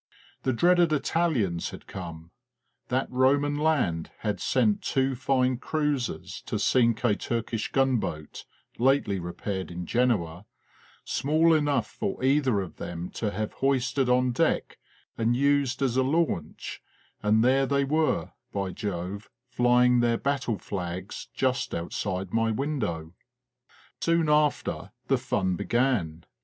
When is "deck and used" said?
14.31-15.83